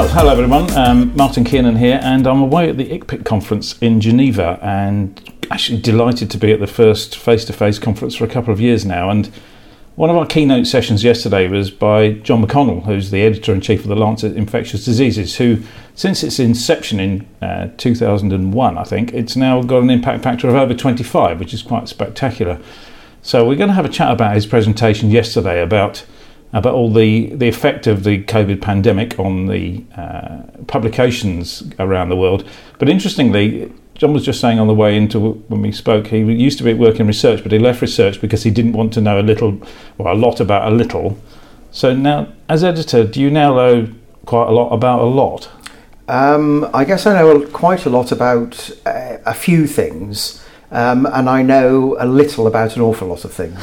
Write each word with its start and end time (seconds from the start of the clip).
Well, 0.00 0.08
hello 0.08 0.32
everyone. 0.32 0.70
Um, 0.78 1.14
Martin 1.14 1.44
Kiernan 1.44 1.76
here, 1.76 2.00
and 2.02 2.26
I'm 2.26 2.40
away 2.40 2.70
at 2.70 2.78
the 2.78 2.88
ICPIC 2.88 3.26
conference 3.26 3.76
in 3.82 4.00
Geneva, 4.00 4.58
and 4.62 5.20
actually 5.50 5.78
delighted 5.78 6.30
to 6.30 6.38
be 6.38 6.52
at 6.52 6.58
the 6.58 6.66
first 6.66 7.18
face-to-face 7.18 7.78
conference 7.80 8.14
for 8.14 8.24
a 8.24 8.26
couple 8.26 8.50
of 8.50 8.62
years 8.62 8.86
now. 8.86 9.10
And 9.10 9.30
one 9.96 10.08
of 10.08 10.16
our 10.16 10.24
keynote 10.24 10.66
sessions 10.66 11.04
yesterday 11.04 11.48
was 11.48 11.70
by 11.70 12.12
John 12.12 12.42
McConnell, 12.42 12.86
who's 12.86 13.10
the 13.10 13.20
editor 13.20 13.52
in 13.52 13.60
chief 13.60 13.80
of 13.80 13.88
the 13.88 13.94
Lancet 13.94 14.38
Infectious 14.38 14.86
Diseases, 14.86 15.36
who, 15.36 15.58
since 15.94 16.22
its 16.22 16.38
inception 16.38 16.98
in 16.98 17.28
uh, 17.42 17.68
2001, 17.76 18.78
I 18.78 18.84
think, 18.84 19.12
it's 19.12 19.36
now 19.36 19.60
got 19.60 19.82
an 19.82 19.90
impact 19.90 20.22
factor 20.22 20.48
of 20.48 20.54
over 20.54 20.72
25, 20.72 21.38
which 21.38 21.52
is 21.52 21.60
quite 21.60 21.88
spectacular. 21.88 22.58
So 23.20 23.46
we're 23.46 23.56
going 23.56 23.68
to 23.68 23.74
have 23.74 23.84
a 23.84 23.90
chat 23.90 24.10
about 24.10 24.34
his 24.34 24.46
presentation 24.46 25.10
yesterday 25.10 25.60
about 25.60 26.06
about 26.52 26.74
all 26.74 26.92
the, 26.92 27.34
the 27.34 27.48
effect 27.48 27.86
of 27.86 28.04
the 28.04 28.22
COVID 28.24 28.60
pandemic 28.60 29.18
on 29.18 29.46
the 29.46 29.84
uh, 29.96 30.42
publications 30.66 31.62
around 31.78 32.08
the 32.08 32.16
world. 32.16 32.48
But 32.78 32.88
interestingly, 32.88 33.72
John 33.94 34.12
was 34.12 34.24
just 34.24 34.40
saying 34.40 34.58
on 34.58 34.66
the 34.66 34.74
way 34.74 34.96
into 34.96 35.20
when 35.20 35.62
we 35.62 35.72
spoke, 35.72 36.06
he 36.08 36.18
used 36.18 36.58
to 36.58 36.64
be 36.64 36.72
working 36.74 37.06
research, 37.06 37.42
but 37.42 37.52
he 37.52 37.58
left 37.58 37.82
research 37.82 38.20
because 38.20 38.42
he 38.42 38.50
didn't 38.50 38.72
want 38.72 38.92
to 38.94 39.00
know 39.00 39.20
a 39.20 39.22
little, 39.22 39.60
well, 39.98 40.12
a 40.12 40.16
lot 40.16 40.40
about 40.40 40.72
a 40.72 40.74
little. 40.74 41.18
So 41.70 41.94
now, 41.94 42.32
as 42.48 42.64
editor, 42.64 43.04
do 43.04 43.20
you 43.20 43.30
now 43.30 43.54
know 43.54 43.88
quite 44.24 44.48
a 44.48 44.52
lot 44.52 44.70
about 44.70 45.00
a 45.00 45.04
lot? 45.04 45.50
Um, 46.08 46.68
I 46.74 46.84
guess 46.84 47.06
I 47.06 47.12
know 47.12 47.46
quite 47.48 47.86
a 47.86 47.90
lot 47.90 48.10
about 48.10 48.70
uh, 48.84 49.18
a 49.24 49.34
few 49.34 49.66
things, 49.66 50.44
um, 50.72 51.06
and 51.06 51.28
I 51.28 51.42
know 51.42 51.96
a 52.00 52.06
little 52.06 52.46
about 52.46 52.74
an 52.74 52.82
awful 52.82 53.06
lot 53.06 53.24
of 53.24 53.32
things. 53.32 53.60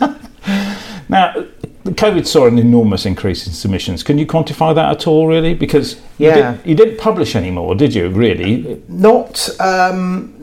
now, 1.08 1.46
COVID 1.94 2.26
saw 2.26 2.46
an 2.46 2.58
enormous 2.58 3.06
increase 3.06 3.46
in 3.46 3.52
submissions. 3.52 4.02
Can 4.02 4.18
you 4.18 4.26
quantify 4.26 4.74
that 4.74 4.90
at 4.90 5.06
all, 5.06 5.26
really? 5.26 5.54
Because 5.54 6.00
yeah. 6.18 6.58
you, 6.64 6.74
did, 6.74 6.84
didn't 6.84 6.98
publish 6.98 7.36
anymore, 7.36 7.74
did 7.74 7.94
you? 7.94 8.08
Really? 8.08 8.82
Not 8.88 9.48
um, 9.60 10.34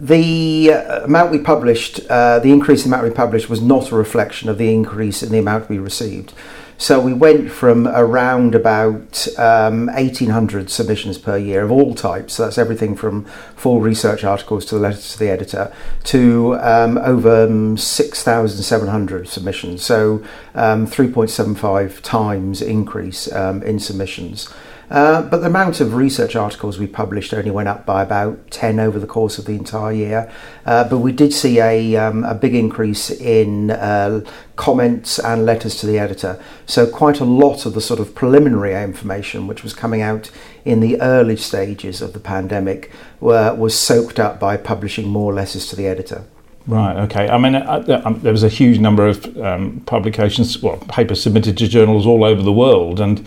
the 0.00 0.70
amount 1.04 1.30
we 1.30 1.38
published. 1.38 2.00
Uh, 2.08 2.38
the 2.38 2.52
increase 2.52 2.84
in 2.84 2.90
the 2.90 2.96
amount 2.96 3.10
we 3.10 3.14
published 3.14 3.48
was 3.48 3.60
not 3.60 3.90
a 3.90 3.96
reflection 3.96 4.48
of 4.48 4.58
the 4.58 4.72
increase 4.72 5.22
in 5.22 5.30
the 5.30 5.38
amount 5.38 5.68
we 5.68 5.78
received. 5.78 6.32
So 6.78 7.00
we 7.00 7.12
went 7.12 7.50
from 7.50 7.86
around 7.86 8.54
about 8.54 9.26
um, 9.38 9.86
1,800 9.86 10.68
submissions 10.68 11.18
per 11.18 11.36
year 11.36 11.62
of 11.62 11.70
all 11.70 11.94
types. 11.94 12.34
So 12.34 12.44
that's 12.44 12.58
everything 12.58 12.96
from 12.96 13.24
full 13.56 13.80
research 13.80 14.24
articles 14.24 14.64
to 14.66 14.74
the 14.74 14.80
letters 14.80 15.12
to 15.12 15.18
the 15.18 15.30
editor 15.30 15.72
to 16.04 16.56
um, 16.60 16.98
over 16.98 17.44
um, 17.44 17.76
6,700 17.76 19.28
submissions. 19.28 19.84
So 19.84 20.24
um, 20.54 20.86
3.75 20.86 22.00
times 22.02 22.60
increase 22.60 23.32
um, 23.32 23.62
in 23.62 23.78
submissions. 23.78 24.52
Uh, 24.92 25.22
but 25.22 25.38
the 25.38 25.46
amount 25.46 25.80
of 25.80 25.94
research 25.94 26.36
articles 26.36 26.78
we 26.78 26.86
published 26.86 27.32
only 27.32 27.50
went 27.50 27.66
up 27.66 27.86
by 27.86 28.02
about 28.02 28.50
10 28.50 28.78
over 28.78 28.98
the 28.98 29.06
course 29.06 29.38
of 29.38 29.46
the 29.46 29.52
entire 29.52 29.90
year. 29.90 30.30
Uh, 30.66 30.86
but 30.86 30.98
we 30.98 31.10
did 31.10 31.32
see 31.32 31.60
a, 31.60 31.96
um, 31.96 32.24
a 32.24 32.34
big 32.34 32.54
increase 32.54 33.10
in 33.10 33.70
uh, 33.70 34.20
comments 34.56 35.18
and 35.18 35.46
letters 35.46 35.76
to 35.76 35.86
the 35.86 35.98
editor. 35.98 36.38
So, 36.66 36.86
quite 36.86 37.20
a 37.20 37.24
lot 37.24 37.64
of 37.64 37.72
the 37.72 37.80
sort 37.80 38.00
of 38.00 38.14
preliminary 38.14 38.74
information 38.84 39.46
which 39.46 39.62
was 39.62 39.72
coming 39.72 40.02
out 40.02 40.30
in 40.66 40.80
the 40.80 41.00
early 41.00 41.36
stages 41.36 42.02
of 42.02 42.12
the 42.12 42.20
pandemic 42.20 42.92
were, 43.18 43.54
was 43.54 43.74
soaked 43.78 44.20
up 44.20 44.38
by 44.38 44.58
publishing 44.58 45.08
more 45.08 45.32
letters 45.32 45.66
to 45.68 45.76
the 45.76 45.86
editor. 45.86 46.24
Right. 46.66 46.96
Okay. 47.04 47.30
I 47.30 47.38
mean, 47.38 47.54
uh, 47.54 48.02
um, 48.04 48.20
there 48.20 48.30
was 48.30 48.42
a 48.42 48.50
huge 48.50 48.78
number 48.78 49.06
of 49.06 49.38
um, 49.38 49.80
publications, 49.86 50.62
well, 50.62 50.76
papers 50.76 51.22
submitted 51.22 51.56
to 51.56 51.66
journals 51.66 52.06
all 52.06 52.24
over 52.24 52.42
the 52.42 52.52
world, 52.52 53.00
and 53.00 53.26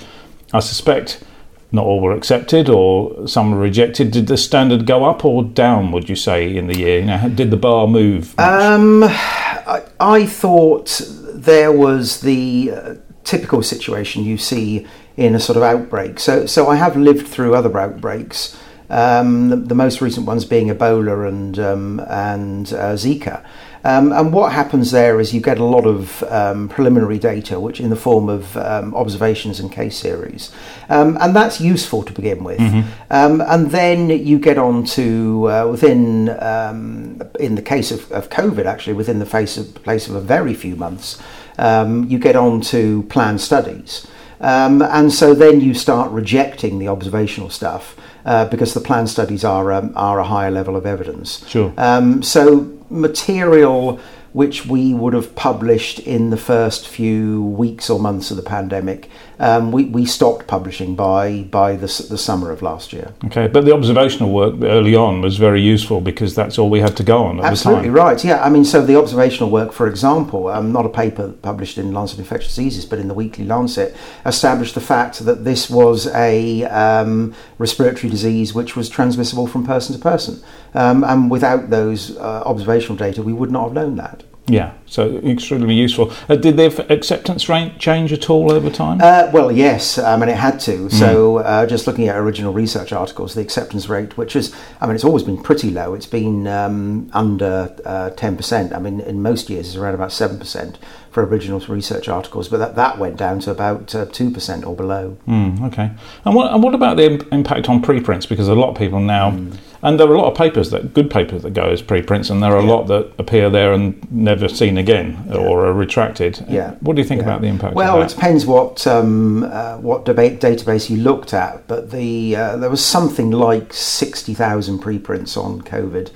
I 0.53 0.59
suspect 0.59 1.23
not 1.71 1.85
all 1.85 1.99
were 1.99 2.13
accepted 2.13 2.69
or 2.69 3.27
some 3.27 3.51
were 3.51 3.59
rejected. 3.59 4.11
Did 4.11 4.27
the 4.27 4.37
standard 4.37 4.85
go 4.85 5.05
up 5.05 5.25
or 5.25 5.43
down, 5.43 5.91
would 5.91 6.09
you 6.09 6.15
say, 6.15 6.55
in 6.55 6.67
the 6.67 6.77
year? 6.77 6.99
You 6.99 7.05
know, 7.05 7.29
did 7.29 7.51
the 7.51 7.57
bar 7.57 7.87
move? 7.87 8.37
Um, 8.39 9.03
I, 9.03 9.83
I, 9.99 10.25
thought 10.25 11.01
there 11.33 11.71
was 11.71 12.21
the 12.21 12.71
uh, 12.71 12.95
typical 13.23 13.61
situation 13.61 14.23
you 14.23 14.37
see 14.37 14.87
in 15.17 15.35
a 15.35 15.39
sort 15.39 15.57
of 15.57 15.63
outbreak. 15.63 16.19
So, 16.19 16.45
so 16.45 16.69
I 16.69 16.75
have 16.75 16.95
lived 16.95 17.27
through 17.27 17.55
other 17.55 17.77
outbreaks. 17.77 18.57
Um, 18.89 19.49
the, 19.49 19.55
the, 19.55 19.75
most 19.75 19.99
recent 19.99 20.27
ones 20.27 20.45
being 20.45 20.67
Ebola 20.67 21.27
and 21.27 21.57
um, 21.57 21.99
and 22.01 22.71
uh, 22.71 22.93
Zika. 22.93 23.43
Um, 23.85 24.11
and 24.13 24.33
what 24.33 24.51
happens 24.51 24.89
there 24.89 25.19
is 25.19 25.31
you 25.31 25.39
get 25.39 25.59
a 25.59 25.63
lot 25.63 25.85
of 25.85 26.23
um, 26.23 26.67
preliminary 26.69 27.19
data, 27.19 27.59
which 27.59 27.79
in 27.79 27.91
the 27.91 27.95
form 27.95 28.29
of 28.29 28.57
um, 28.57 28.95
observations 28.95 29.59
and 29.59 29.71
case 29.71 29.95
series, 29.95 30.51
um, 30.89 31.19
and 31.21 31.35
that's 31.35 31.61
useful 31.61 32.01
to 32.01 32.11
begin 32.11 32.43
with. 32.43 32.57
Mm-hmm. 32.57 32.89
Um, 33.11 33.41
and 33.41 33.69
then 33.69 34.09
you 34.09 34.39
get 34.39 34.57
on 34.57 34.85
to 34.85 35.51
uh, 35.51 35.67
within, 35.69 36.29
um, 36.41 37.21
in 37.39 37.53
the 37.53 37.61
case 37.61 37.91
of, 37.91 38.11
of, 38.11 38.29
COVID, 38.29 38.65
actually 38.65 38.93
within 38.93 39.19
the 39.19 39.25
face 39.25 39.55
of, 39.55 39.75
place 39.75 40.07
of 40.07 40.15
a 40.15 40.21
very 40.21 40.55
few 40.55 40.75
months, 40.75 41.21
you 41.59 42.17
get 42.17 42.35
on 42.35 42.61
to 42.61 43.03
planned 43.03 43.39
studies. 43.39 44.07
and 44.39 45.13
so 45.13 45.35
then 45.35 45.61
you 45.61 45.75
start 45.75 46.09
rejecting 46.11 46.79
the 46.79 46.87
observational 46.87 47.51
stuff 47.51 47.95
uh, 48.25 48.45
because 48.45 48.73
the 48.73 48.81
planned 48.81 49.09
studies 49.09 49.43
are 49.43 49.71
are 49.95 50.19
a 50.19 50.23
higher 50.23 50.49
level 50.49 50.75
of 50.75 50.87
evidence. 50.87 51.47
Sure. 51.47 51.71
Um, 51.77 52.23
so 52.23 52.74
material 52.89 53.99
which 54.35 54.65
we 54.65 54.93
would 54.93 55.13
have 55.13 55.33
published 55.33 55.97
in 55.99 56.29
the 56.29 56.35
first 56.35 56.89
few 56.89 57.41
weeks 57.41 57.89
or 57.89 57.97
months 57.97 58.31
of 58.31 58.35
the 58.35 58.43
pandemic. 58.43 59.09
Um, 59.39 59.71
we, 59.71 59.85
we 59.85 60.05
stopped 60.05 60.45
publishing 60.45 60.93
by 60.93 61.43
by 61.43 61.77
the, 61.77 61.87
the 62.09 62.17
summer 62.17 62.51
of 62.51 62.61
last 62.61 62.91
year. 62.91 63.13
Okay, 63.27 63.47
but 63.47 63.63
the 63.63 63.73
observational 63.73 64.33
work 64.33 64.55
early 64.61 64.93
on 64.93 65.21
was 65.21 65.37
very 65.37 65.61
useful 65.61 66.01
because 66.01 66.35
that's 66.35 66.59
all 66.59 66.69
we 66.69 66.81
had 66.81 66.97
to 66.97 67.03
go 67.03 67.23
on 67.23 67.37
at 67.37 67.37
the 67.37 67.41
time. 67.43 67.51
Absolutely 67.51 67.89
right. 67.91 68.25
Yeah, 68.25 68.43
I 68.43 68.49
mean, 68.49 68.65
so 68.65 68.85
the 68.85 68.97
observational 68.97 69.49
work, 69.49 69.71
for 69.71 69.87
example, 69.87 70.49
um, 70.49 70.73
not 70.73 70.85
a 70.85 70.89
paper 70.89 71.31
published 71.41 71.77
in 71.77 71.93
Lancet 71.93 72.19
Infectious 72.19 72.55
Diseases, 72.55 72.85
but 72.85 72.99
in 72.99 73.07
the 73.07 73.13
Weekly 73.13 73.45
Lancet, 73.45 73.95
established 74.25 74.75
the 74.75 74.81
fact 74.81 75.19
that 75.19 75.45
this 75.45 75.69
was 75.69 76.07
a 76.07 76.65
um, 76.65 77.33
respiratory 77.57 78.11
disease 78.11 78.53
which 78.53 78.75
was 78.75 78.89
transmissible 78.89 79.47
from 79.47 79.65
person 79.65 79.95
to 79.95 80.01
person, 80.01 80.43
um, 80.73 81.05
and 81.05 81.31
without 81.31 81.69
those 81.69 82.17
uh, 82.17 82.43
observational 82.45 82.97
data, 82.97 83.23
we 83.23 83.31
would 83.31 83.49
not 83.49 83.63
have 83.63 83.73
known 83.73 83.95
that. 83.95 84.24
Yeah, 84.47 84.73
so 84.85 85.17
extremely 85.17 85.73
useful. 85.73 86.13
Uh, 86.29 86.35
did 86.35 86.55
their 86.55 86.69
acceptance 86.91 87.49
rate 87.49 87.79
change 87.79 88.13
at 88.13 88.29
all 88.29 88.51
over 88.51 88.69
time? 88.69 88.99
Uh, 89.01 89.31
well, 89.33 89.51
yes. 89.51 89.97
I 89.97 90.15
mean, 90.17 90.29
it 90.29 90.37
had 90.37 90.59
to. 90.61 90.85
Mm. 90.85 90.91
So, 90.91 91.37
uh, 91.37 91.65
just 91.65 91.87
looking 91.87 92.07
at 92.09 92.15
original 92.15 92.53
research 92.53 92.93
articles, 92.93 93.33
the 93.33 93.41
acceptance 93.41 93.89
rate, 93.89 94.17
which 94.17 94.35
is, 94.35 94.55
I 94.79 94.85
mean, 94.85 94.93
it's 94.93 95.03
always 95.03 95.23
been 95.23 95.41
pretty 95.41 95.71
low. 95.71 95.95
It's 95.95 96.05
been 96.05 96.45
um, 96.45 97.09
under 97.11 97.75
uh, 97.85 98.11
ten 98.11 98.37
percent. 98.37 98.71
I 98.71 98.77
mean, 98.77 98.99
in 98.99 99.23
most 99.23 99.49
years, 99.49 99.67
it's 99.67 99.77
around 99.77 99.95
about 99.95 100.11
seven 100.11 100.37
percent 100.37 100.77
for 101.09 101.25
original 101.25 101.59
research 101.61 102.07
articles, 102.07 102.47
but 102.47 102.57
that, 102.57 102.75
that 102.75 102.99
went 102.99 103.17
down 103.17 103.39
to 103.39 103.51
about 103.51 103.95
uh, 103.95 104.05
two 104.05 104.29
percent 104.29 104.63
or 104.63 104.75
below. 104.75 105.17
Mm, 105.27 105.63
okay. 105.71 105.89
And 106.23 106.35
what 106.35 106.53
and 106.53 106.61
what 106.61 106.75
about 106.75 106.97
the 106.97 107.25
impact 107.31 107.67
on 107.67 107.81
preprints? 107.81 108.27
Because 108.27 108.47
a 108.47 108.53
lot 108.53 108.69
of 108.69 108.77
people 108.77 108.99
now. 108.99 109.31
Mm 109.31 109.57
and 109.85 109.99
there 109.99 110.07
are 110.07 110.15
a 110.15 110.17
lot 110.17 110.31
of 110.31 110.35
papers 110.35 110.71
that 110.71 110.93
good 110.95 111.11
papers 111.11 111.43
that 111.43 111.53
go 111.53 111.69
as 111.69 111.81
preprints, 111.81 112.31
and 112.31 112.41
there 112.41 112.51
are 112.51 112.59
a 112.59 112.65
yeah. 112.65 112.73
lot 112.73 112.87
that 112.87 113.13
appear 113.19 113.51
there 113.51 113.71
and 113.71 114.11
never 114.11 114.49
seen 114.49 114.77
again 114.77 115.23
yeah. 115.27 115.35
or 115.35 115.67
are 115.67 115.73
retracted. 115.73 116.43
Yeah. 116.49 116.71
What 116.81 116.95
do 116.95 117.01
you 117.03 117.07
think 117.07 117.19
yeah. 117.19 117.27
about 117.27 117.41
the 117.41 117.47
impact? 117.47 117.75
Well, 117.75 118.01
it 118.01 118.09
depends 118.09 118.47
what 118.47 118.87
um, 118.87 119.43
uh, 119.43 119.77
what 119.77 120.03
debate 120.03 120.41
database 120.41 120.89
you 120.89 120.97
looked 120.97 121.33
at, 121.33 121.67
but 121.67 121.91
the 121.91 122.35
uh, 122.35 122.57
there 122.57 122.69
was 122.69 122.83
something 122.83 123.29
like 123.29 123.73
sixty 123.73 124.33
thousand 124.33 124.79
preprints 124.79 125.37
on 125.37 125.61
COVID 125.61 126.11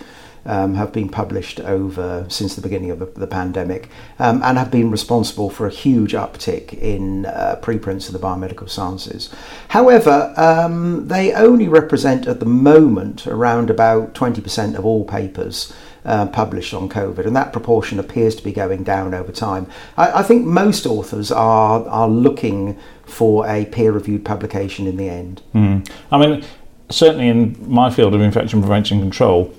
um, 0.46 0.76
have 0.76 0.92
been 0.92 1.10
published 1.10 1.60
over 1.60 2.26
since 2.30 2.56
the 2.56 2.62
beginning 2.62 2.92
of 2.92 3.00
the, 3.00 3.06
the 3.06 3.28
pandemic 3.28 3.90
um, 4.20 4.42
and 4.44 4.58
have 4.58 4.72
been 4.72 4.92
responsible 4.92 5.50
for 5.50 5.68
a 5.68 5.72
huge 5.72 6.14
uptick 6.14 6.74
in 6.74 7.26
uh, 7.26 7.58
preprints 7.62 8.08
of 8.08 8.14
the 8.14 8.20
biomedical 8.20 8.70
sciences. 8.70 9.34
However, 9.70 10.34
um, 10.38 11.08
they 11.08 11.34
only 11.34 11.68
represent 11.68 12.28
at 12.28 12.40
the 12.40 12.46
moment 12.46 13.28
around 13.28 13.70
about 13.70 14.14
20% 14.14 14.76
of 14.78 14.86
all 14.86 15.06
papers. 15.06 15.74
Uh, 16.06 16.26
published 16.26 16.74
on 16.74 16.88
COVID, 16.88 17.26
and 17.26 17.36
that 17.36 17.52
proportion 17.52 18.00
appears 18.00 18.34
to 18.34 18.42
be 18.42 18.54
going 18.54 18.84
down 18.84 19.14
over 19.14 19.34
time. 19.34 19.68
I, 19.98 20.20
I 20.20 20.24
think 20.24 20.46
most 20.46 20.86
authors 20.86 21.30
are 21.30 21.86
are 21.90 22.08
looking 22.08 22.80
for 23.04 23.46
a 23.46 23.66
peer-reviewed 23.66 24.24
publication 24.24 24.88
in 24.88 24.96
the 24.96 25.10
end. 25.10 25.42
Mm. 25.54 25.92
I 26.10 26.18
mean, 26.18 26.46
certainly 26.90 27.28
in 27.28 27.58
my 27.70 27.90
field 27.90 28.14
of 28.14 28.22
infection 28.22 28.62
prevention 28.62 29.00
control, 29.00 29.54